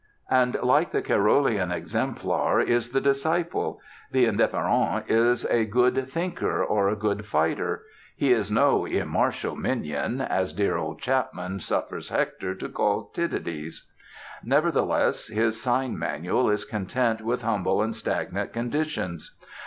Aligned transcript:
And 0.31 0.55
like 0.63 0.91
the 0.91 1.03
Carolian 1.03 1.71
exemplar 1.71 2.59
is 2.59 2.89
the 2.89 2.99
disciple. 3.01 3.79
The 4.11 4.25
indifférent 4.25 5.03
is 5.07 5.45
a 5.45 5.63
good 5.65 6.09
thinker, 6.09 6.65
or 6.65 6.89
a 6.89 6.95
good 6.95 7.23
fighter. 7.27 7.83
He 8.15 8.31
is 8.31 8.49
no 8.49 8.85
"immartial 8.87 9.55
minion," 9.55 10.19
as 10.19 10.53
dear 10.53 10.75
old 10.75 10.99
Chapman 11.01 11.59
suffers 11.59 12.09
Hector 12.09 12.55
to 12.55 12.67
call 12.67 13.11
Tydides. 13.13 13.83
Nevertheless, 14.43 15.27
his 15.27 15.61
sign 15.61 15.99
manual 15.99 16.49
is 16.49 16.65
content 16.65 17.21
with 17.21 17.43
humble 17.43 17.83
and 17.83 17.95
stagnant 17.95 18.53
conditions. 18.53 19.35